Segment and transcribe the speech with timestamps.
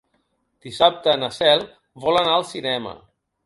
[0.67, 1.63] Dissabte na Cel
[2.07, 2.99] vol anar al cinema.